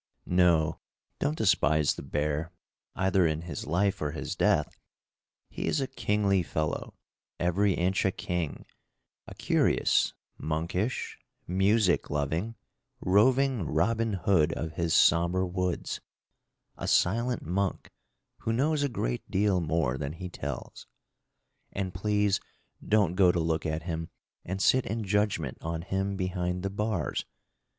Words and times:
No, 0.25 0.79
don't 1.19 1.37
despise 1.37 1.93
the 1.93 2.01
bear, 2.01 2.51
either 2.95 3.27
in 3.27 3.43
his 3.43 3.67
life 3.67 4.01
or 4.01 4.13
his 4.13 4.35
death. 4.35 4.79
He 5.47 5.67
is 5.67 5.79
a 5.79 5.85
kingly 5.85 6.41
fellow, 6.41 6.95
every 7.39 7.73
inch 7.75 8.03
a 8.03 8.11
king; 8.11 8.65
a 9.27 9.35
curious, 9.35 10.15
monkish, 10.39 11.19
music 11.45 12.09
loving, 12.09 12.55
roving 12.99 13.61
Robin 13.67 14.13
Hood 14.13 14.53
of 14.53 14.71
his 14.71 14.95
somber 14.95 15.45
woods 15.45 16.01
a 16.77 16.87
silent 16.87 17.43
monk, 17.43 17.91
who 18.39 18.51
knows 18.51 18.81
a 18.81 18.89
great 18.89 19.29
deal 19.29 19.61
more 19.61 19.99
than 19.99 20.13
he 20.13 20.29
tells. 20.29 20.87
And 21.73 21.93
please 21.93 22.39
don't 22.83 23.13
go 23.13 23.31
to 23.31 23.39
look 23.39 23.67
at 23.67 23.83
him 23.83 24.09
and 24.43 24.63
sit 24.63 24.87
in 24.87 25.03
judgment 25.03 25.59
on 25.61 25.83
him 25.83 26.15
behind 26.17 26.63
the 26.63 26.71
bars. 26.71 27.23